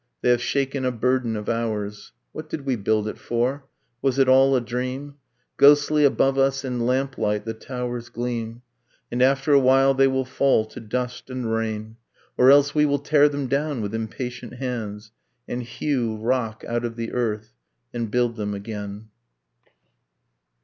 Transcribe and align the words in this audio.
They 0.23 0.29
have 0.31 0.41
shaken 0.41 0.83
a 0.83 0.91
burden 0.91 1.35
of 1.35 1.47
hours.... 1.47 2.11
What 2.31 2.49
did 2.49 2.65
we 2.65 2.75
build 2.75 3.07
it 3.07 3.19
for? 3.19 3.67
Was 4.01 4.17
it 4.17 4.27
all 4.27 4.55
a 4.55 4.59
dream?... 4.59 5.17
Ghostly 5.57 6.05
above 6.05 6.39
us 6.39 6.65
in 6.65 6.87
lamplight 6.87 7.45
the 7.45 7.53
towers 7.53 8.09
gleam... 8.09 8.63
And 9.11 9.21
after 9.21 9.53
a 9.53 9.59
while 9.59 9.93
they 9.93 10.07
will 10.07 10.25
fall 10.25 10.65
to 10.65 10.79
dust 10.79 11.29
and 11.29 11.53
rain; 11.53 11.97
Or 12.35 12.49
else 12.49 12.73
we 12.73 12.83
will 12.83 12.97
tear 12.97 13.29
them 13.29 13.45
down 13.45 13.79
with 13.79 13.93
impatient 13.93 14.55
hands; 14.55 15.11
And 15.47 15.61
hew 15.61 16.17
rock 16.17 16.63
out 16.67 16.83
of 16.83 16.95
the 16.95 17.11
earth, 17.11 17.53
and 17.93 18.09
build 18.09 18.37
them 18.37 18.55
again. 18.55 19.09